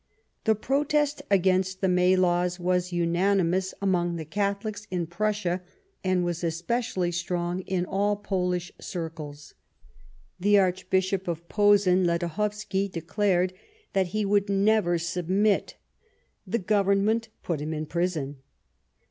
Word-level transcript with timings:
The 0.45 0.55
protest 0.55 1.21
against 1.29 1.79
the 1.79 1.87
May 1.87 2.15
Laws 2.15 2.59
was 2.59 2.89
unani 2.89 3.45
mous 3.45 3.75
amongst 3.83 4.17
the 4.17 4.25
Catholics 4.25 4.87
in 4.89 5.05
Prussia, 5.05 5.61
and 6.03 6.25
was 6.25 6.43
especially 6.43 7.11
strong 7.11 7.59
in 7.67 7.85
all 7.85 8.15
Polish 8.15 8.71
circles. 8.79 9.53
The 10.39 10.57
Arch 10.57 10.89
bishop 10.89 11.27
of 11.27 11.47
Posen, 11.49 12.03
Ledochowski, 12.07 12.91
declared 12.91 13.53
that 13.93 14.07
he 14.07 14.25
would 14.25 14.49
never 14.49 14.97
submit; 14.97 15.75
the 16.47 16.57
Government 16.57 17.29
put 17.43 17.59
him 17.59 17.71
in 17.71 17.85
prison. 17.85 18.37